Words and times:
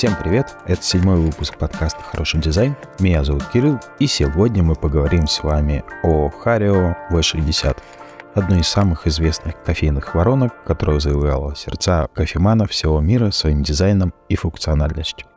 Всем 0.00 0.16
привет! 0.16 0.56
Это 0.64 0.82
седьмой 0.82 1.20
выпуск 1.20 1.58
подкаста 1.58 2.00
«Хороший 2.00 2.40
дизайн». 2.40 2.74
Меня 3.00 3.22
зовут 3.22 3.44
Кирилл, 3.52 3.78
и 3.98 4.06
сегодня 4.06 4.62
мы 4.62 4.74
поговорим 4.74 5.26
с 5.26 5.42
вами 5.42 5.84
о 6.02 6.30
Hario 6.42 6.94
V60, 7.10 7.76
одной 8.34 8.60
из 8.60 8.68
самых 8.68 9.06
известных 9.06 9.62
кофейных 9.62 10.14
воронок, 10.14 10.64
которая 10.64 11.00
завоевала 11.00 11.54
сердца 11.54 12.08
кофеманов 12.14 12.70
всего 12.70 12.98
мира 13.02 13.30
своим 13.30 13.62
дизайном 13.62 14.14
и 14.30 14.36
функциональностью. 14.36 15.28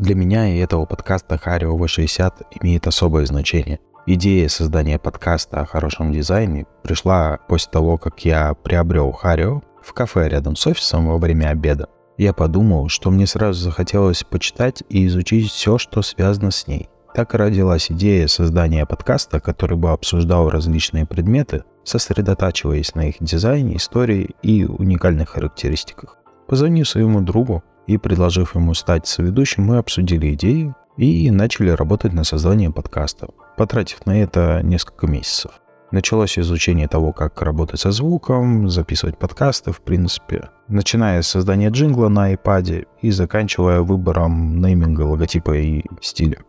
Для 0.00 0.16
меня 0.16 0.48
и 0.48 0.58
этого 0.58 0.86
подкаста 0.86 1.36
Hario 1.36 1.78
V60 1.78 2.32
имеет 2.62 2.88
особое 2.88 3.26
значение. 3.26 3.78
Идея 4.06 4.48
создания 4.48 4.98
подкаста 4.98 5.60
о 5.60 5.66
хорошем 5.66 6.10
дизайне 6.10 6.66
пришла 6.82 7.38
после 7.46 7.70
того, 7.70 7.96
как 7.96 8.24
я 8.24 8.54
приобрел 8.54 9.16
Hario 9.22 9.62
в 9.80 9.92
кафе 9.92 10.28
рядом 10.28 10.56
с 10.56 10.66
офисом 10.66 11.06
во 11.06 11.18
время 11.18 11.50
обеда. 11.50 11.88
Я 12.20 12.34
подумал, 12.34 12.90
что 12.90 13.10
мне 13.10 13.26
сразу 13.26 13.62
захотелось 13.62 14.24
почитать 14.24 14.82
и 14.90 15.06
изучить 15.06 15.50
все, 15.50 15.78
что 15.78 16.02
связано 16.02 16.50
с 16.50 16.66
ней. 16.66 16.90
Так 17.14 17.34
и 17.34 17.38
родилась 17.38 17.90
идея 17.90 18.26
создания 18.26 18.84
подкаста, 18.84 19.40
который 19.40 19.78
бы 19.78 19.90
обсуждал 19.90 20.50
различные 20.50 21.06
предметы, 21.06 21.64
сосредотачиваясь 21.82 22.94
на 22.94 23.08
их 23.08 23.14
дизайне, 23.20 23.76
истории 23.76 24.34
и 24.42 24.66
уникальных 24.66 25.30
характеристиках. 25.30 26.18
Позвонив 26.46 26.86
своему 26.86 27.22
другу 27.22 27.64
и 27.86 27.96
предложив 27.96 28.54
ему 28.54 28.74
стать 28.74 29.06
соведущим, 29.06 29.64
мы 29.64 29.78
обсудили 29.78 30.34
идею 30.34 30.76
и 30.98 31.30
начали 31.30 31.70
работать 31.70 32.12
на 32.12 32.24
созданием 32.24 32.74
подкаста, 32.74 33.28
потратив 33.56 34.04
на 34.04 34.20
это 34.20 34.60
несколько 34.62 35.06
месяцев. 35.06 35.52
Началось 35.90 36.38
изучение 36.38 36.86
того, 36.86 37.12
как 37.12 37.42
работать 37.42 37.80
со 37.80 37.90
звуком, 37.90 38.70
записывать 38.70 39.18
подкасты, 39.18 39.72
в 39.72 39.80
принципе. 39.80 40.50
Начиная 40.68 41.20
с 41.20 41.26
создания 41.26 41.68
джингла 41.68 42.08
на 42.08 42.32
iPad 42.32 42.86
и 43.02 43.10
заканчивая 43.10 43.80
выбором 43.80 44.60
нейминга, 44.60 45.02
логотипа 45.02 45.56
и 45.56 45.82
стиля. 46.00 46.44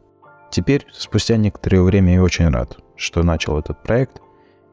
Теперь, 0.52 0.86
спустя 0.94 1.38
некоторое 1.38 1.82
время, 1.82 2.14
я 2.14 2.22
очень 2.22 2.50
рад, 2.50 2.78
что 2.96 3.24
начал 3.24 3.58
этот 3.58 3.82
проект 3.82 4.22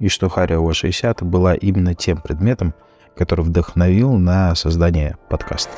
и 0.00 0.08
что 0.08 0.26
Hario 0.26 0.70
60 0.70 1.22
была 1.22 1.54
именно 1.54 1.94
тем 1.94 2.18
предметом, 2.18 2.74
который 3.16 3.46
вдохновил 3.46 4.12
на 4.18 4.54
создание 4.54 5.16
подкаста. 5.30 5.70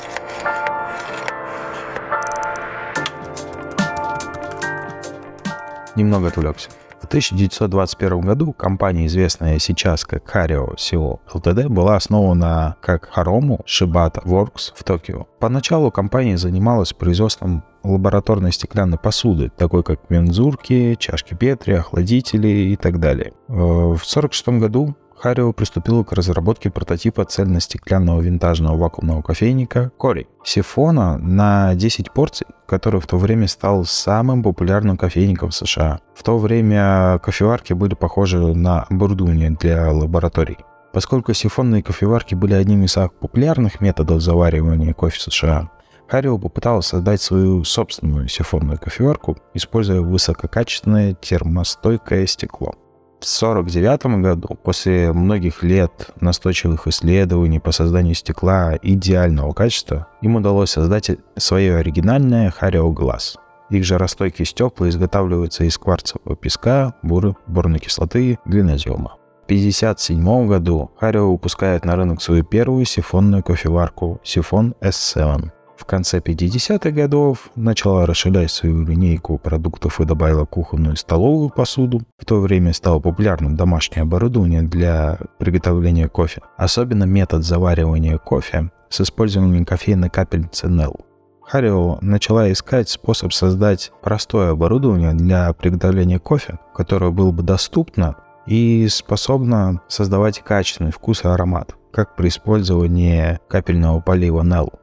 Немного 5.95 6.27
отвлекся. 6.27 6.71
В 7.01 7.07
1921 7.07 8.21
году 8.21 8.53
компания, 8.53 9.07
известная 9.07 9.59
сейчас 9.59 10.05
как 10.05 10.25
Hario 10.37 10.77
Co. 10.77 11.21
Ltd, 11.33 11.69
была 11.71 11.97
основана 11.97 12.77
как 12.83 13.11
Haromu 13.17 13.65
Shibata 13.65 14.23
Works 14.25 14.73
в 14.75 14.85
Токио. 14.85 15.27
Поначалу 15.39 15.91
компания 15.91 16.37
занималась 16.37 16.93
производством 16.93 17.65
лабораторной 17.83 18.53
стеклянной 18.53 18.99
посуды, 18.99 19.51
такой 19.57 19.83
как 19.83 20.11
мензурки, 20.11 20.95
чашки 20.99 21.33
Петри, 21.33 21.73
охладители 21.73 22.49
и 22.49 22.77
так 22.77 23.01
далее. 23.01 23.33
Э, 23.49 23.53
в 23.53 24.05
1946 24.05 24.61
году 24.61 24.95
Харио 25.21 25.53
приступил 25.53 26.03
к 26.03 26.13
разработке 26.13 26.71
прототипа 26.71 27.27
цельно-стеклянного 27.27 28.23
винтажного 28.23 28.79
вакуумного 28.79 29.21
кофейника 29.21 29.93
Кори. 29.99 30.27
Сифона 30.45 31.19
на 31.19 31.75
10 31.75 32.11
порций, 32.11 32.47
который 32.67 33.03
в 33.03 33.07
то 33.07 33.19
время 33.19 33.47
стал 33.47 33.85
самым 33.85 34.43
популярным 34.43 34.97
кофейником 34.97 35.51
в 35.51 35.55
США. 35.55 36.01
В 36.15 36.23
то 36.23 36.39
время 36.39 37.19
кофеварки 37.19 37.75
были 37.75 37.95
похожи 37.95 38.39
на 38.39 38.85
оборудование 38.85 39.51
для 39.51 39.93
лабораторий. 39.93 40.57
Поскольку 40.95 41.35
сифонные 41.35 41.83
кофеварки 41.83 42.35
были 42.35 42.55
одним 42.55 42.85
из 42.85 42.93
самых 42.93 43.13
популярных 43.13 43.83
методов 43.83 44.23
заваривания 44.23 44.95
кофе 44.95 45.19
в 45.19 45.23
США, 45.23 45.71
Харио 46.09 46.39
попыталась 46.39 46.87
создать 46.87 47.21
свою 47.21 47.63
собственную 47.65 48.29
сифонную 48.29 48.79
кофеварку, 48.79 49.37
используя 49.53 50.01
высококачественное 50.01 51.13
термостойкое 51.13 52.27
стекло. 52.27 52.75
В 53.21 53.25
1949 53.25 54.23
году, 54.23 54.49
после 54.63 55.13
многих 55.13 55.63
лет 55.63 56.09
настойчивых 56.23 56.87
исследований 56.87 57.61
по 57.61 57.71
созданию 57.71 58.15
стекла 58.15 58.79
идеального 58.81 59.53
качества, 59.53 60.07
им 60.23 60.37
удалось 60.37 60.71
создать 60.71 61.11
свое 61.37 61.77
оригинальное 61.77 62.51
Hario 62.59 62.91
Glass. 62.95 63.37
Их 63.69 63.85
жаростойкие 63.85 64.47
стекла 64.47 64.89
изготавливаются 64.89 65.65
из 65.65 65.77
кварцевого 65.77 66.35
песка, 66.35 66.95
буры, 67.03 67.37
борной 67.47 67.79
кислоты, 67.79 68.39
глинозема. 68.47 69.17
В 69.43 69.45
1957 69.45 70.49
году 70.49 70.91
Hario 70.99 71.31
выпускает 71.31 71.85
на 71.85 71.97
рынок 71.97 72.23
свою 72.23 72.43
первую 72.43 72.87
сифонную 72.87 73.43
кофеварку 73.43 74.19
Сифон 74.25 74.75
S7 74.81 75.51
в 75.81 75.87
конце 75.87 76.19
50-х 76.19 76.91
годов 76.91 77.51
начала 77.57 78.05
расширять 78.05 78.51
свою 78.51 78.85
линейку 78.85 79.39
продуктов 79.39 80.01
и 80.01 80.05
добавила 80.05 80.45
кухонную 80.45 80.95
и 80.95 80.99
столовую 80.99 81.49
посуду. 81.49 82.03
В 82.19 82.27
то 82.27 82.41
время 82.41 82.75
стало 82.75 83.01
популярным 83.01 83.57
домашнее 83.57 84.03
оборудование 84.03 84.63
для 84.63 85.19
приготовления 85.39 86.09
кофе. 86.09 86.43
Особенно 86.59 87.05
метод 87.05 87.45
заваривания 87.45 88.19
кофе 88.19 88.71
с 88.91 89.01
использованием 89.01 89.65
кофейной 89.65 90.11
капельницы 90.11 90.67
Nell. 90.67 91.01
Харио 91.43 91.99
начала 92.03 92.53
искать 92.53 92.89
способ 92.89 93.33
создать 93.33 93.91
простое 94.03 94.51
оборудование 94.51 95.15
для 95.15 95.53
приготовления 95.55 96.19
кофе, 96.19 96.59
которое 96.75 97.11
было 97.11 97.33
бы 97.33 97.43
доступно 97.43 98.17
и 98.47 98.87
способно 98.89 99.81
создавать 99.89 100.41
качественный 100.41 100.93
вкус 100.93 101.25
и 101.25 101.29
аромат, 101.29 101.75
как 101.91 102.17
при 102.17 102.29
использовании 102.29 103.39
капельного 103.49 104.01
полива 104.01 104.43
Nell. 104.43 104.80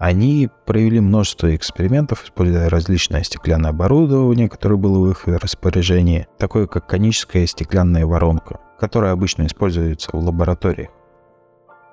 Они 0.00 0.48
провели 0.64 0.98
множество 0.98 1.54
экспериментов, 1.54 2.24
используя 2.24 2.70
различное 2.70 3.22
стеклянное 3.22 3.68
оборудование, 3.68 4.48
которое 4.48 4.76
было 4.76 4.98
в 4.98 5.10
их 5.10 5.28
распоряжении, 5.28 6.26
такое 6.38 6.66
как 6.66 6.86
коническая 6.86 7.44
стеклянная 7.44 8.06
воронка, 8.06 8.60
которая 8.80 9.12
обычно 9.12 9.44
используется 9.44 10.08
в 10.14 10.24
лабораториях. 10.24 10.88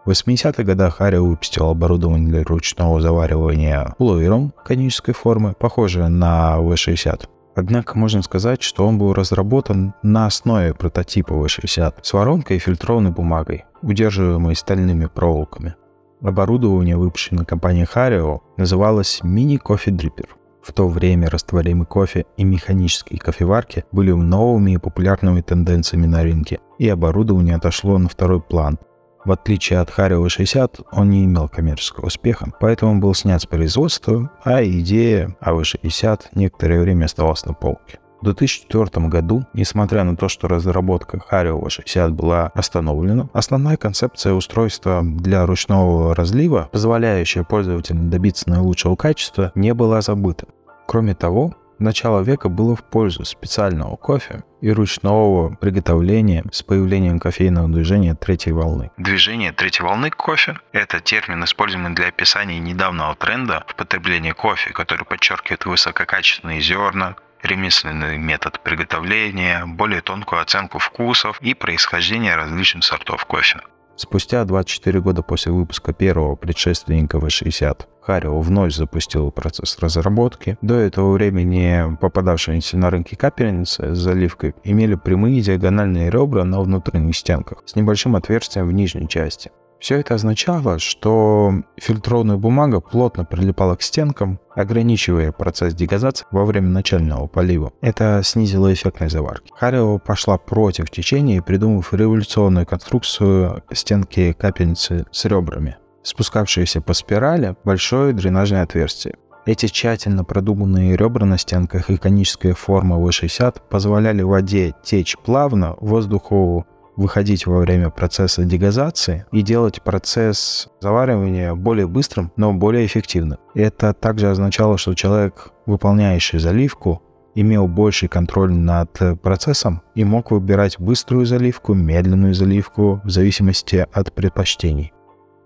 В 0.06 0.12
80-х 0.12 0.64
годах 0.64 1.02
Арио 1.02 1.26
выпустил 1.26 1.68
оборудование 1.68 2.30
для 2.30 2.44
ручного 2.46 3.02
заваривания 3.02 3.94
пуловером 3.98 4.54
конической 4.64 5.14
формы, 5.14 5.54
похожее 5.60 6.08
на 6.08 6.56
V60. 6.60 7.28
Однако 7.58 7.98
можно 7.98 8.22
сказать, 8.22 8.64
что 8.64 8.88
он 8.88 8.98
был 8.98 9.14
разработан 9.14 9.94
на 10.02 10.28
основе 10.28 10.74
прототипа 10.74 11.34
V60 11.34 11.96
с 12.04 12.14
воронкой 12.14 12.56
и 12.56 12.60
фильтрованной 12.62 13.12
бумагой, 13.12 13.66
удерживаемой 13.82 14.56
стальными 14.56 15.08
проволоками. 15.08 15.76
Оборудование, 16.22 16.98
выпущенное 16.98 17.46
компанией 17.46 17.86
Hario, 17.86 18.40
называлось 18.58 19.20
мини-кофе 19.24 19.92
дриппер. 19.92 20.36
В 20.64 20.74
то 20.74 20.88
время 20.88 21.30
растворимый 21.30 21.86
кофе 21.86 22.26
и 22.36 22.44
механические 22.44 23.20
кофеварки 23.20 23.86
были 23.92 24.12
новыми 24.12 24.72
и 24.72 24.78
популярными 24.78 25.42
тенденциями 25.42 26.08
на 26.08 26.24
рынке, 26.24 26.60
и 26.80 26.90
оборудование 26.90 27.56
отошло 27.56 27.98
на 27.98 28.10
второй 28.10 28.42
план. 28.42 28.78
В 29.24 29.32
отличие 29.32 29.80
от 29.80 29.90
Hario 29.90 30.28
60, 30.28 30.80
он 30.92 31.10
не 31.10 31.26
имел 31.26 31.48
коммерческого 31.48 32.08
успеха, 32.08 32.52
поэтому 32.60 33.00
был 33.00 33.14
снят 33.14 33.42
с 33.42 33.46
производства, 33.46 34.32
а 34.44 34.64
идея 34.64 35.36
AV60 35.42 36.22
некоторое 36.34 36.82
время 36.82 37.06
оставалась 37.06 37.46
на 37.46 37.54
полке. 37.54 38.00
В 38.22 38.26
2004 38.26 39.08
году, 39.08 39.46
несмотря 39.54 40.04
на 40.04 40.16
то, 40.16 40.28
что 40.28 40.48
разработка 40.48 41.22
Hario 41.32 41.70
60 41.70 42.12
была 42.14 42.48
остановлена, 42.48 43.30
основная 43.34 43.78
концепция 43.78 44.34
устройства 44.34 45.02
для 45.04 45.46
ручного 45.46 46.16
разлива, 46.16 46.70
позволяющая 46.72 47.44
пользователям 47.44 48.10
добиться 48.10 48.50
наилучшего 48.50 48.96
качества, 48.96 49.52
не 49.54 49.74
была 49.74 50.02
забыта. 50.02 50.48
Кроме 50.88 51.14
того, 51.14 51.54
начало 51.80 52.22
века 52.22 52.50
было 52.50 52.76
в 52.76 52.84
пользу 52.84 53.24
специального 53.24 53.96
кофе 53.96 54.44
и 54.62 54.72
ручного 54.72 55.56
приготовления 55.56 56.44
с 56.52 56.64
появлением 56.64 57.20
кофейного 57.20 57.68
движения 57.68 58.16
третьей 58.16 58.54
волны. 58.54 58.90
Движение 58.98 59.52
третьей 59.52 59.86
волны 59.86 60.10
кофе– 60.10 60.58
это 60.72 61.00
термин, 61.00 61.44
используемый 61.44 61.94
для 61.94 62.08
описания 62.08 62.60
недавнего 62.60 63.16
тренда 63.16 63.64
в 63.68 63.76
потреблении 63.76 64.32
кофе, 64.32 64.72
который 64.72 65.06
подчеркивает 65.06 65.66
высококачественные 65.66 66.62
зерна, 66.62 67.16
ремесленный 67.44 68.18
метод 68.18 68.62
приготовления, 68.62 69.66
более 69.66 70.02
тонкую 70.02 70.42
оценку 70.42 70.80
вкусов 70.80 71.40
и 71.42 71.54
происхождения 71.54 72.36
различных 72.36 72.84
сортов 72.84 73.26
кофе. 73.26 73.62
Спустя 73.98 74.46
24 74.46 75.02
года 75.02 75.24
после 75.24 75.52
выпуска 75.52 75.92
первого 75.92 76.36
предшественника 76.36 77.18
V60, 77.18 77.82
Харио 78.04 78.40
вновь 78.40 78.74
запустил 78.74 79.32
процесс 79.32 79.80
разработки. 79.80 80.56
До 80.62 80.76
этого 80.76 81.14
времени 81.14 81.98
попадавшиеся 82.00 82.78
на 82.78 82.92
рынки 82.92 83.16
капельницы 83.16 83.96
с 83.96 83.98
заливкой 83.98 84.54
имели 84.64 84.94
прямые 84.94 85.42
диагональные 85.42 86.12
ребра 86.12 86.44
на 86.44 86.62
внутренних 86.62 87.18
стенках 87.18 87.64
с 87.66 87.76
небольшим 87.76 88.16
отверстием 88.16 88.68
в 88.68 88.72
нижней 88.72 89.08
части. 89.10 89.52
Все 89.80 90.00
это 90.00 90.16
означало, 90.16 90.80
что 90.80 91.54
фильтрованная 91.78 92.38
бумага 92.38 92.80
плотно 92.80 93.26
прилипала 93.26 93.76
к 93.76 93.82
стенкам, 93.82 94.40
ограничивая 94.56 95.32
процесс 95.32 95.74
дегазации 95.74 96.26
во 96.32 96.46
время 96.46 96.70
начального 96.70 97.28
полива. 97.28 97.72
Это 97.82 98.22
снизило 98.24 98.74
эффектность 98.74 99.14
заварки. 99.14 99.52
Харио 99.56 100.00
пошла 100.00 100.38
против 100.38 100.90
течения, 100.90 101.42
придумав 101.42 101.94
революционную 101.94 102.66
конструкцию 102.66 103.64
стенки 103.72 104.34
капельницы 104.34 105.06
с 105.12 105.26
ребрами, 105.26 105.78
спускавшиеся 106.02 106.82
по 106.82 106.94
спирали 106.94 107.56
большое 107.64 108.14
дренажное 108.14 108.64
отверстие. 108.64 109.16
Эти 109.46 109.68
тщательно 109.68 110.26
продуманные 110.26 110.98
ребра 110.98 111.26
на 111.26 111.38
стенках 111.38 111.90
и 111.90 111.96
коническая 111.96 112.54
форма 112.54 112.98
V60 112.98 113.62
позволяли 113.70 114.22
воде 114.22 114.74
течь 114.84 115.16
плавно, 115.18 115.76
воздуху 115.80 116.66
выходить 116.98 117.46
во 117.46 117.60
время 117.60 117.90
процесса 117.90 118.44
дегазации 118.44 119.26
и 119.32 119.42
делать 119.42 119.82
процесс 119.82 120.68
заваривания 120.82 121.54
более 121.54 121.88
быстрым, 121.88 122.32
но 122.36 122.54
более 122.54 122.86
эффективным. 122.86 123.38
Это 123.54 123.94
также 123.94 124.30
означало, 124.30 124.78
что 124.78 124.94
человек, 124.96 125.52
выполняющий 125.66 126.40
заливку, 126.40 127.02
имел 127.36 127.68
больший 127.68 128.10
контроль 128.10 128.52
над 128.52 129.22
процессом 129.22 129.84
и 129.94 130.04
мог 130.04 130.32
выбирать 130.32 130.80
быструю 130.80 131.26
заливку, 131.26 131.76
медленную 131.76 132.34
заливку 132.34 133.00
в 133.04 133.10
зависимости 133.10 133.86
от 133.94 134.12
предпочтений. 134.12 134.92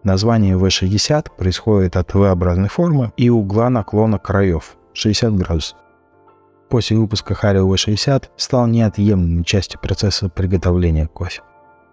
Название 0.03 0.57
V60 0.57 1.27
происходит 1.37 1.95
от 1.95 2.13
V-образной 2.13 2.69
формы 2.69 3.11
и 3.17 3.29
угла 3.29 3.69
наклона 3.69 4.17
краев 4.17 4.77
60 4.93 5.35
градусов. 5.35 5.77
После 6.71 6.95
выпуска 6.95 7.33
Hario 7.33 7.67
V60 7.67 8.29
стал 8.37 8.65
неотъемлемой 8.65 9.43
частью 9.43 9.77
процесса 9.81 10.29
приготовления 10.29 11.05
кофе. 11.05 11.41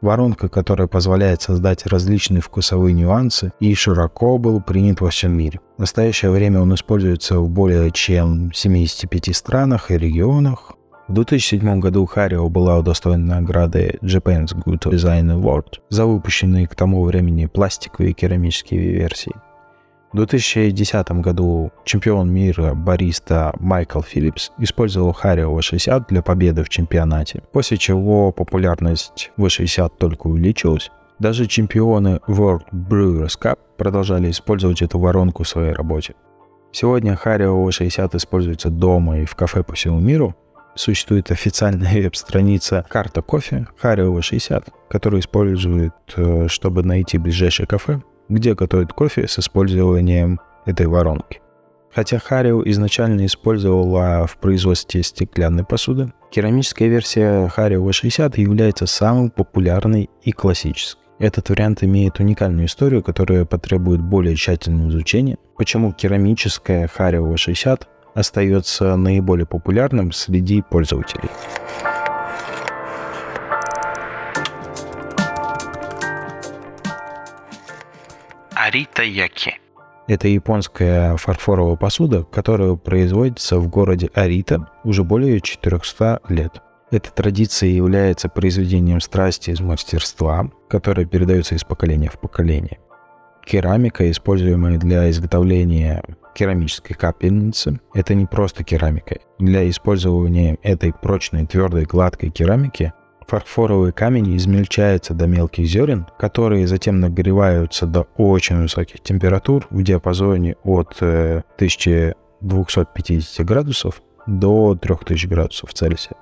Воронка, 0.00 0.48
которая 0.48 0.86
позволяет 0.86 1.42
создать 1.42 1.84
различные 1.84 2.40
вкусовые 2.40 2.94
нюансы 2.94 3.52
и 3.58 3.74
широко 3.74 4.38
был 4.38 4.60
принят 4.60 5.00
во 5.00 5.10
всем 5.10 5.32
мире. 5.32 5.58
В 5.76 5.80
настоящее 5.80 6.30
время 6.30 6.60
он 6.60 6.72
используется 6.74 7.40
в 7.40 7.50
более 7.50 7.90
чем 7.90 8.52
75 8.52 9.34
странах 9.34 9.90
и 9.90 9.98
регионах. 9.98 10.74
В 11.08 11.14
2007 11.14 11.80
году 11.80 12.06
Харио 12.06 12.48
была 12.48 12.78
удостоена 12.78 13.40
награды 13.40 13.98
Japan's 14.00 14.54
Good 14.54 14.82
Design 14.92 15.42
Award 15.42 15.80
за 15.88 16.06
выпущенные 16.06 16.68
к 16.68 16.76
тому 16.76 17.02
времени 17.02 17.46
пластиковые 17.46 18.12
и 18.12 18.14
керамические 18.14 18.92
версии. 18.92 19.32
В 20.10 20.16
2010 20.16 21.10
году 21.20 21.70
чемпион 21.84 22.30
мира 22.30 22.72
бариста 22.72 23.52
Майкл 23.60 24.00
Филлипс 24.00 24.52
использовал 24.58 25.12
Харио 25.12 25.58
V60 25.58 26.06
для 26.08 26.22
победы 26.22 26.64
в 26.64 26.70
чемпионате, 26.70 27.42
после 27.52 27.76
чего 27.76 28.32
популярность 28.32 29.30
V60 29.36 29.92
только 29.98 30.28
увеличилась. 30.28 30.90
Даже 31.18 31.44
чемпионы 31.46 32.20
World 32.26 32.62
Brewers 32.72 33.38
Cup 33.38 33.58
продолжали 33.76 34.30
использовать 34.30 34.80
эту 34.80 34.98
воронку 34.98 35.42
в 35.42 35.48
своей 35.48 35.72
работе. 35.72 36.14
Сегодня 36.72 37.14
Харио 37.14 37.68
V60 37.68 38.16
используется 38.16 38.70
дома 38.70 39.20
и 39.20 39.26
в 39.26 39.34
кафе 39.34 39.62
по 39.62 39.74
всему 39.74 40.00
миру. 40.00 40.34
Существует 40.74 41.30
официальная 41.30 41.92
веб-страница 42.02 42.86
«Карта 42.88 43.20
кофе» 43.20 43.66
Харио 43.76 44.18
V60, 44.18 44.68
которую 44.88 45.20
используют, 45.20 45.92
э, 46.16 46.46
чтобы 46.48 46.82
найти 46.82 47.18
ближайшее 47.18 47.66
кафе 47.66 48.00
где 48.28 48.54
готовят 48.54 48.92
кофе 48.92 49.26
с 49.26 49.38
использованием 49.38 50.40
этой 50.66 50.86
воронки. 50.86 51.40
Хотя 51.94 52.18
Харио 52.18 52.62
изначально 52.66 53.26
использовала 53.26 54.26
в 54.26 54.36
производстве 54.36 55.02
стеклянной 55.02 55.64
посуды, 55.64 56.12
керамическая 56.30 56.88
версия 56.88 57.48
Харио 57.48 57.88
V60 57.88 58.38
является 58.40 58.86
самой 58.86 59.30
популярной 59.30 60.10
и 60.22 60.32
классической. 60.32 61.02
Этот 61.18 61.48
вариант 61.48 61.82
имеет 61.82 62.20
уникальную 62.20 62.66
историю, 62.66 63.02
которая 63.02 63.44
потребует 63.44 64.00
более 64.00 64.36
тщательного 64.36 64.90
изучения. 64.90 65.36
Почему 65.56 65.92
керамическая 65.92 66.86
Харио 66.86 67.26
V60 67.32 67.82
остается 68.14 68.94
наиболее 68.96 69.46
популярным 69.46 70.12
среди 70.12 70.62
пользователей. 70.62 71.30
Арита 78.68 79.02
Яки. 79.02 79.54
Это 80.08 80.28
японская 80.28 81.16
фарфоровая 81.16 81.76
посуда, 81.76 82.24
которая 82.24 82.74
производится 82.74 83.58
в 83.58 83.66
городе 83.68 84.10
Арита 84.12 84.68
уже 84.84 85.04
более 85.04 85.40
400 85.40 86.20
лет. 86.28 86.60
Эта 86.90 87.10
традиция 87.10 87.70
является 87.70 88.28
произведением 88.28 89.00
страсти 89.00 89.52
из 89.52 89.60
мастерства, 89.60 90.50
которое 90.68 91.06
передается 91.06 91.54
из 91.54 91.64
поколения 91.64 92.10
в 92.10 92.20
поколение. 92.20 92.78
Керамика, 93.46 94.10
используемая 94.10 94.76
для 94.76 95.08
изготовления 95.08 96.04
керамической 96.34 96.94
капельницы, 96.94 97.80
это 97.94 98.12
не 98.12 98.26
просто 98.26 98.64
керамика. 98.64 99.16
Для 99.38 99.66
использования 99.70 100.58
этой 100.62 100.92
прочной, 100.92 101.46
твердой, 101.46 101.86
гладкой 101.86 102.28
керамики 102.28 102.92
Фарфоровый 103.28 103.92
камень 103.92 104.36
измельчается 104.38 105.12
до 105.12 105.26
мелких 105.26 105.66
зерен, 105.66 106.06
которые 106.18 106.66
затем 106.66 106.98
нагреваются 106.98 107.84
до 107.86 108.08
очень 108.16 108.62
высоких 108.62 109.02
температур 109.02 109.66
в 109.68 109.82
диапазоне 109.82 110.56
от 110.64 110.96
1250 111.02 113.40
э, 113.40 113.44
градусов 113.44 114.00
до 114.26 114.74
3000 114.74 115.26
градусов 115.26 115.74
Цельсия. 115.74 116.16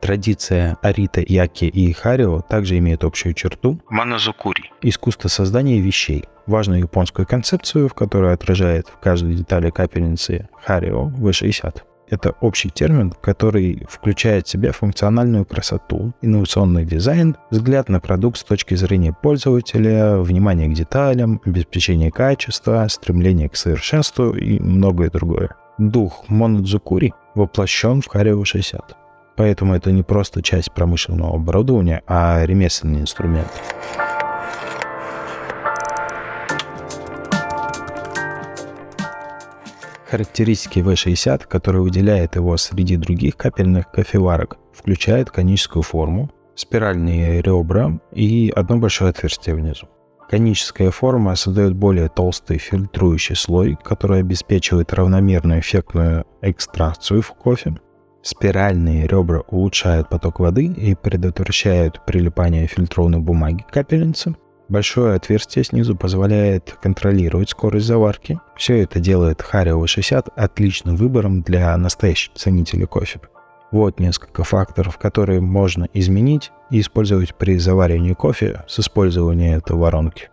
Традиция 0.00 0.76
Арита, 0.82 1.20
Яки 1.20 1.64
и 1.64 1.92
Харио 1.92 2.42
также 2.42 2.78
имеет 2.78 3.02
общую 3.02 3.34
черту 3.34 3.80
Маназукури– 3.90 4.70
искусство 4.82 5.26
создания 5.26 5.80
вещей, 5.80 6.26
важную 6.46 6.78
японскую 6.80 7.26
концепцию, 7.26 7.88
в 7.88 7.94
которой 7.94 8.32
отражает 8.32 8.86
в 8.86 8.98
каждой 8.98 9.34
детали 9.34 9.70
капельницы 9.70 10.48
Харио 10.64 11.10
V60. 11.18 11.82
Это 12.08 12.34
общий 12.40 12.70
термин, 12.70 13.12
который 13.20 13.84
включает 13.88 14.46
в 14.46 14.50
себя 14.50 14.72
функциональную 14.72 15.44
красоту, 15.44 16.14
инновационный 16.22 16.84
дизайн, 16.84 17.36
взгляд 17.50 17.88
на 17.88 18.00
продукт 18.00 18.38
с 18.38 18.44
точки 18.44 18.74
зрения 18.74 19.12
пользователя, 19.12 20.18
внимание 20.18 20.68
к 20.68 20.74
деталям, 20.74 21.40
обеспечение 21.44 22.12
качества, 22.12 22.86
стремление 22.88 23.48
к 23.48 23.56
совершенству 23.56 24.30
и 24.30 24.60
многое 24.60 25.10
другое. 25.10 25.50
Дух 25.78 26.24
Монодзукури 26.28 27.12
воплощен 27.34 28.00
в 28.00 28.06
Харио 28.06 28.44
60. 28.44 28.96
Поэтому 29.36 29.74
это 29.74 29.92
не 29.92 30.02
просто 30.02 30.42
часть 30.42 30.72
промышленного 30.72 31.34
оборудования, 31.34 32.02
а 32.06 32.42
ремесленный 32.46 33.00
инструмент. 33.00 33.50
Характеристики 40.08 40.78
V60, 40.78 41.48
которые 41.48 41.82
выделяют 41.82 42.36
его 42.36 42.56
среди 42.56 42.96
других 42.96 43.36
капельных 43.36 43.90
кофеварок, 43.90 44.56
включают 44.72 45.30
коническую 45.30 45.82
форму, 45.82 46.30
спиральные 46.54 47.42
ребра 47.42 47.98
и 48.12 48.52
одно 48.54 48.78
большое 48.78 49.10
отверстие 49.10 49.56
внизу. 49.56 49.88
Коническая 50.30 50.90
форма 50.90 51.34
создает 51.34 51.74
более 51.74 52.08
толстый 52.08 52.58
фильтрующий 52.58 53.36
слой, 53.36 53.76
который 53.82 54.20
обеспечивает 54.20 54.92
равномерную 54.92 55.60
эффектную 55.60 56.24
экстракцию 56.40 57.22
в 57.22 57.32
кофе. 57.32 57.76
Спиральные 58.22 59.06
ребра 59.06 59.42
улучшают 59.48 60.08
поток 60.08 60.40
воды 60.40 60.66
и 60.66 60.94
предотвращают 60.94 62.04
прилипание 62.06 62.66
фильтрованной 62.66 63.20
бумаги 63.20 63.62
к 63.62 63.72
капельнице. 63.72 64.34
Большое 64.68 65.14
отверстие 65.14 65.64
снизу 65.64 65.94
позволяет 65.94 66.76
контролировать 66.82 67.50
скорость 67.50 67.86
заварки. 67.86 68.40
Все 68.56 68.82
это 68.82 68.98
делает 68.98 69.40
Харио 69.40 69.86
60 69.86 70.28
отличным 70.36 70.96
выбором 70.96 71.42
для 71.42 71.76
настоящих 71.76 72.34
ценителей 72.34 72.86
кофе. 72.86 73.20
Вот 73.70 74.00
несколько 74.00 74.42
факторов, 74.42 74.98
которые 74.98 75.40
можно 75.40 75.88
изменить 75.92 76.50
и 76.70 76.80
использовать 76.80 77.36
при 77.36 77.58
заваривании 77.58 78.14
кофе 78.14 78.64
с 78.66 78.80
использованием 78.80 79.58
этой 79.58 79.76
воронки. 79.76 80.30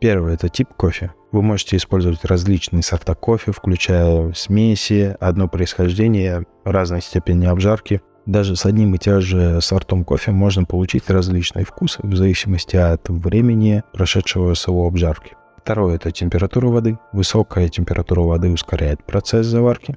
Первый– 0.00 0.34
это 0.34 0.48
тип 0.48 0.68
кофе. 0.76 1.12
Вы 1.32 1.42
можете 1.42 1.76
использовать 1.76 2.24
различные 2.24 2.82
сорта 2.82 3.14
кофе, 3.14 3.50
включая 3.50 4.32
смеси, 4.34 5.16
одно 5.18 5.48
происхождение, 5.48 6.46
разной 6.64 7.02
степени 7.02 7.46
обжарки. 7.46 8.00
Даже 8.28 8.56
с 8.56 8.66
одним 8.66 8.94
и 8.94 8.98
тем 8.98 9.22
же 9.22 9.58
сортом 9.62 10.04
кофе 10.04 10.32
можно 10.32 10.66
получить 10.66 11.08
различные 11.08 11.64
вкусы 11.64 11.98
в 12.02 12.14
зависимости 12.14 12.76
от 12.76 13.08
времени, 13.08 13.82
прошедшего 13.94 14.54
его 14.66 14.86
обжарки. 14.86 15.34
Второе– 15.56 15.94
это 15.96 16.10
температура 16.10 16.66
воды. 16.66 16.98
Высокая 17.14 17.68
температура 17.68 18.20
воды 18.20 18.50
ускоряет 18.50 19.02
процесс 19.02 19.46
заварки. 19.46 19.96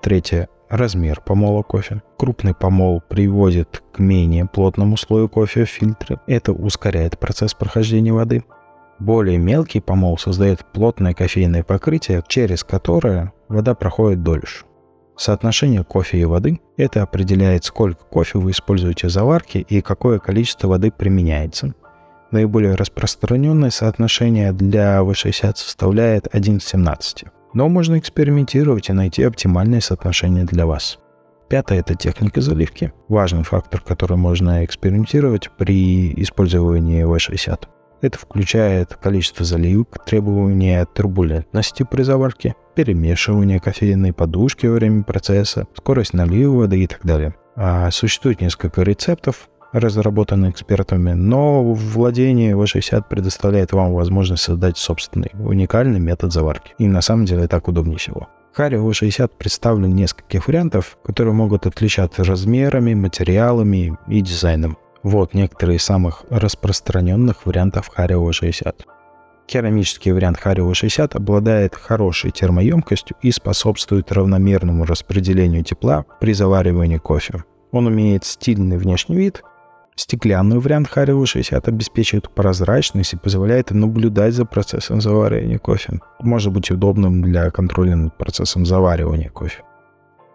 Третье– 0.00 0.48
размер 0.70 1.20
помола 1.20 1.62
кофе. 1.62 2.00
Крупный 2.16 2.54
помол 2.54 3.02
приводит 3.06 3.82
к 3.92 3.98
менее 3.98 4.46
плотному 4.46 4.96
слою 4.96 5.28
кофе 5.28 5.66
в 5.66 5.68
фильтре. 5.68 6.18
Это 6.26 6.54
ускоряет 6.54 7.18
процесс 7.18 7.52
прохождения 7.52 8.14
воды. 8.14 8.44
Более 8.98 9.36
мелкий 9.36 9.80
помол 9.80 10.16
создает 10.16 10.64
плотное 10.72 11.12
кофейное 11.12 11.62
покрытие, 11.62 12.24
через 12.26 12.64
которое 12.64 13.34
вода 13.48 13.74
проходит 13.74 14.22
дольше. 14.22 14.64
Соотношение 15.16 15.82
кофе 15.82 16.18
и 16.18 16.24
воды– 16.26 16.60
это 16.76 17.02
определяет, 17.02 17.64
сколько 17.64 18.04
кофе 18.04 18.38
вы 18.38 18.50
используете 18.50 19.06
в 19.06 19.10
заварке 19.10 19.60
и 19.60 19.80
какое 19.80 20.18
количество 20.18 20.68
воды 20.68 20.90
применяется. 20.90 21.74
Наиболее 22.30 22.74
распространенное 22.74 23.70
соотношение 23.70 24.52
для 24.52 24.98
V60 25.00 25.56
составляет 25.56 26.28
1 26.34 26.58
к 26.58 26.62
17. 26.62 27.24
Но 27.54 27.68
можно 27.68 27.98
экспериментировать 27.98 28.90
и 28.90 28.92
найти 28.92 29.22
оптимальное 29.22 29.80
соотношение 29.80 30.44
для 30.44 30.66
вас. 30.66 30.98
Пятое– 31.48 31.78
это 31.80 31.94
техника 31.94 32.42
заливки. 32.42 32.92
Важный 33.08 33.44
фактор, 33.44 33.80
который 33.80 34.18
можно 34.18 34.64
экспериментировать 34.64 35.50
при 35.56 36.12
использовании 36.20 37.04
V60. 37.04 37.68
Это 38.00 38.18
включает 38.18 38.94
количество 38.94 39.44
заливок, 39.44 40.04
требования 40.04 40.84
турбулентности 40.84 41.82
при 41.82 42.02
заварке, 42.02 42.54
перемешивание 42.74 43.58
кофейной 43.58 44.12
подушки 44.12 44.66
во 44.66 44.74
время 44.74 45.02
процесса, 45.02 45.66
скорость 45.74 46.12
налива 46.12 46.58
воды 46.58 46.82
и 46.82 46.86
так 46.86 47.00
далее. 47.04 47.34
А 47.56 47.90
существует 47.90 48.40
несколько 48.40 48.82
рецептов, 48.82 49.48
разработанных 49.72 50.52
экспертами, 50.52 51.12
но 51.12 51.62
владение 51.62 52.54
V60 52.54 53.04
предоставляет 53.08 53.72
вам 53.72 53.92
возможность 53.94 54.42
создать 54.42 54.78
собственный, 54.78 55.32
уникальный 55.34 56.00
метод 56.00 56.32
заварки. 56.32 56.74
И 56.78 56.86
на 56.86 57.00
самом 57.00 57.24
деле 57.24 57.48
так 57.48 57.68
удобнее 57.68 57.98
всего. 57.98 58.28
Хари 58.52 58.78
V60 58.78 59.32
представлен 59.36 59.94
нескольких 59.94 60.48
вариантов, 60.48 60.96
которые 61.04 61.34
могут 61.34 61.66
отличаться 61.66 62.24
размерами, 62.24 62.94
материалами 62.94 63.98
и 64.08 64.20
дизайном. 64.22 64.78
Вот 65.02 65.34
некоторые 65.34 65.76
из 65.76 65.82
самых 65.82 66.24
распространенных 66.30 67.46
вариантов 67.46 67.88
Харио 67.88 68.32
60. 68.32 68.86
Керамический 69.46 70.10
вариант 70.10 70.38
Харио 70.38 70.74
60 70.74 71.14
обладает 71.14 71.76
хорошей 71.76 72.32
термоемкостью 72.32 73.16
и 73.22 73.30
способствует 73.30 74.10
равномерному 74.10 74.84
распределению 74.84 75.62
тепла 75.62 76.04
при 76.20 76.32
заваривании 76.32 76.98
кофе. 76.98 77.44
Он 77.70 77.88
имеет 77.88 78.24
стильный 78.24 78.76
внешний 78.76 79.16
вид. 79.16 79.42
Стеклянный 79.94 80.58
вариант 80.58 80.88
Харио 80.88 81.24
60 81.24 81.68
обеспечивает 81.68 82.28
прозрачность 82.34 83.12
и 83.12 83.16
позволяет 83.16 83.70
наблюдать 83.70 84.34
за 84.34 84.44
процессом 84.44 85.00
заваривания 85.00 85.58
кофе. 85.58 86.00
Может 86.20 86.52
быть 86.52 86.70
удобным 86.70 87.22
для 87.22 87.50
контроля 87.50 87.94
над 87.94 88.18
процессом 88.18 88.66
заваривания 88.66 89.30
кофе. 89.30 89.62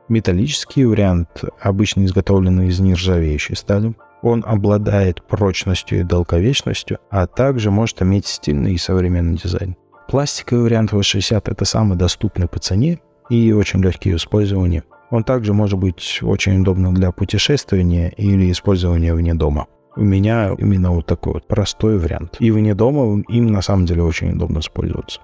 Металлический 0.07 0.85
вариант 0.85 1.43
обычно 1.59 2.05
изготовлен 2.05 2.61
из 2.61 2.79
нержавеющей 2.79 3.55
стали. 3.55 3.93
Он 4.21 4.43
обладает 4.45 5.25
прочностью 5.27 5.99
и 5.99 6.03
долговечностью, 6.03 6.99
а 7.09 7.27
также 7.27 7.71
может 7.71 8.01
иметь 8.01 8.27
стильный 8.27 8.73
и 8.73 8.77
современный 8.77 9.37
дизайн. 9.37 9.75
Пластиковый 10.07 10.65
вариант 10.65 10.93
V60 10.93 11.41
это 11.45 11.65
самый 11.65 11.97
доступный 11.97 12.47
по 12.47 12.59
цене 12.59 12.99
и 13.29 13.51
очень 13.51 13.81
легкий 13.81 14.13
в 14.13 14.17
использовании. 14.17 14.83
Он 15.09 15.23
также 15.23 15.53
может 15.53 15.79
быть 15.79 16.19
очень 16.21 16.61
удобным 16.61 16.93
для 16.93 17.11
путешествования 17.11 18.09
или 18.09 18.51
использования 18.51 19.13
вне 19.13 19.33
дома. 19.33 19.67
У 19.95 20.03
меня 20.03 20.53
именно 20.57 20.91
вот 20.91 21.05
такой 21.05 21.33
вот 21.33 21.47
простой 21.47 21.97
вариант. 21.97 22.37
И 22.39 22.51
вне 22.51 22.75
дома 22.75 23.21
им 23.27 23.47
на 23.47 23.61
самом 23.61 23.85
деле 23.85 24.03
очень 24.03 24.31
удобно 24.31 24.59
использоваться. 24.59 25.19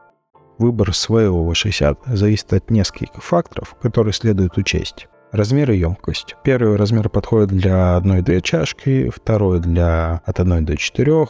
Выбор 0.57 0.93
своего 0.93 1.49
V60 1.49 2.15
зависит 2.15 2.51
от 2.51 2.69
нескольких 2.71 3.23
факторов, 3.23 3.75
которые 3.81 4.13
следует 4.13 4.57
учесть. 4.57 5.07
Размер 5.31 5.71
и 5.71 5.77
емкость. 5.77 6.35
Первый 6.43 6.77
размер 6.77 7.09
подходит 7.09 7.49
для 7.49 7.97
1-2 7.97 8.41
чашки, 8.41 9.09
второй 9.09 9.59
для 9.59 10.21
от 10.25 10.39
1 10.39 10.65
до 10.65 10.77
4, 10.77 11.27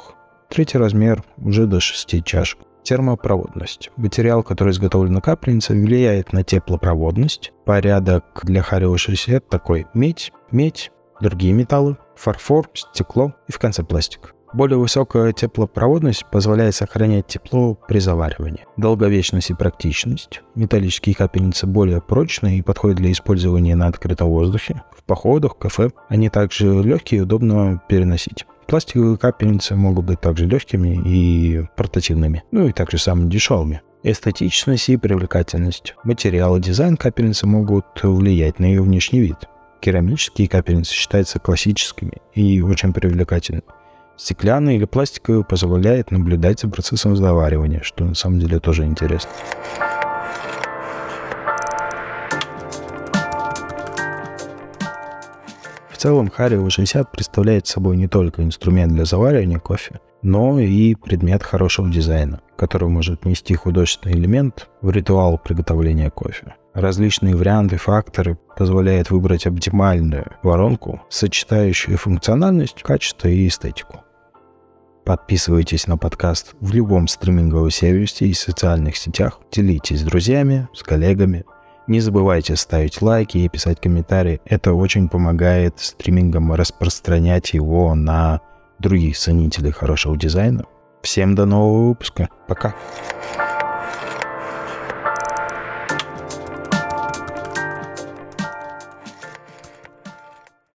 третий 0.50 0.78
размер 0.78 1.24
уже 1.38 1.66
до 1.66 1.80
6 1.80 2.24
чашек. 2.24 2.60
Термопроводность. 2.84 3.90
Материал, 3.98 4.44
который 4.44 4.72
изготовлен 4.72 5.14
на 5.14 5.22
капельнице, 5.22 5.74
влияет 5.74 6.32
на 6.32 6.44
теплопроводность. 6.44 7.52
Порядок 7.66 8.24
для 8.44 8.62
Харио 8.62 8.96
60 8.96 9.50
такой. 9.50 9.88
Медь, 9.94 10.32
медь, 10.52 10.92
другие 11.20 11.54
металлы, 11.54 11.98
фарфор, 12.16 12.70
стекло 12.74 13.34
и 13.48 13.52
в 13.52 13.60
конце 13.60 13.84
пластик. 13.84 14.34
Более 14.54 14.78
высокая 14.78 15.34
теплопроводность 15.34 16.26
позволяет 16.32 16.76
сохранять 16.76 17.28
тепло 17.28 17.78
при 17.88 18.00
заваривании. 18.00 18.66
Долговечность 18.78 19.50
и 19.50 19.54
практичность. 19.54 20.42
Металлические 20.56 21.16
капельницы 21.16 21.68
более 21.68 22.02
прочные 22.02 22.60
и 22.60 22.62
подходят 22.62 22.98
для 22.98 23.12
использования 23.12 23.76
на 23.76 23.88
открытом 23.88 24.30
воздухе, 24.30 24.84
в 24.98 25.04
походах, 25.04 25.58
кафе. 25.58 25.92
Они 26.08 26.30
также 26.30 26.82
легкие 26.82 27.20
и 27.20 27.24
удобно 27.24 27.82
переносить. 27.88 28.46
Пластиковые 28.68 29.18
капельницы 29.18 29.76
могут 29.76 30.06
быть 30.06 30.20
также 30.20 30.46
легкими 30.46 31.02
и 31.06 31.66
портативными, 31.76 32.44
ну 32.52 32.68
и 32.68 32.74
также 32.74 32.98
самыми 32.98 33.30
дешевыми. 33.30 33.82
Эстетичность 34.04 34.90
и 34.90 34.98
привлекательность. 34.98 35.96
Материал 36.04 36.58
и 36.58 36.62
дизайн 36.62 36.98
капельницы 36.98 37.48
могут 37.48 37.86
влиять 38.04 38.60
на 38.60 38.66
ее 38.66 38.82
внешний 38.82 39.20
вид. 39.20 39.38
Керамические 39.80 40.48
капельницы 40.48 40.94
считаются 40.94 41.40
классическими 41.40 42.14
и 42.34 42.62
очень 42.62 42.94
привлекательными. 42.94 43.64
Стеклянный 44.18 44.78
или 44.78 44.86
пластиковый 44.86 45.44
позволяет 45.44 46.10
наблюдать 46.10 46.60
за 46.60 46.70
процессом 46.70 47.16
заваривания, 47.16 47.82
что 47.84 48.04
на 48.04 48.16
самом 48.16 48.40
деле 48.40 48.60
тоже 48.60 48.84
интересно. 48.84 49.30
В 55.92 55.98
целом, 56.00 56.30
Харио 56.30 56.68
60 56.70 57.12
представляет 57.12 57.68
собой 57.68 57.98
не 57.98 58.08
только 58.08 58.44
инструмент 58.44 58.94
для 58.94 59.06
заваривания 59.06 59.60
кофе, 59.60 60.00
но 60.22 60.60
и 60.60 60.96
предмет 60.96 61.44
хорошего 61.44 61.90
дизайна, 61.90 62.42
который 62.56 62.90
может 62.90 63.26
нести 63.26 63.56
художественный 63.56 64.16
элемент 64.16 64.68
в 64.82 64.90
ритуал 64.90 65.38
приготовления 65.38 66.10
кофе. 66.10 66.56
Различные 66.74 67.36
варианты 67.36 67.78
факторы 67.78 68.38
позволяют 68.56 69.10
выбрать 69.10 69.48
оптимальную 69.48 70.28
воронку, 70.44 71.02
сочетающую 71.10 71.98
функциональность, 71.98 72.84
качество 72.84 73.28
и 73.28 73.48
эстетику. 73.48 74.04
Подписывайтесь 75.08 75.88
на 75.88 75.98
подкаст 75.98 76.56
в 76.60 76.74
любом 76.74 77.08
стриминговом 77.08 77.72
сервисе 77.72 78.26
и 78.26 78.34
социальных 78.34 78.98
сетях. 78.98 79.40
Делитесь 79.54 80.02
с 80.02 80.04
друзьями, 80.04 80.68
с 80.74 80.84
коллегами. 80.84 81.46
Не 81.88 82.02
забывайте 82.02 82.58
ставить 82.58 83.02
лайки 83.02 83.38
и 83.38 83.48
писать 83.48 83.80
комментарии. 83.80 84.42
Это 84.44 84.74
очень 84.74 85.08
помогает 85.08 85.80
стримингам 85.80 86.52
распространять 86.52 87.54
его 87.54 87.96
на 87.96 88.42
других 88.80 89.18
ценителей 89.18 89.72
хорошего 89.72 90.18
дизайна. 90.18 90.66
Всем 91.02 91.36
до 91.36 91.46
нового 91.46 91.88
выпуска. 91.88 92.28
Пока. 92.50 92.76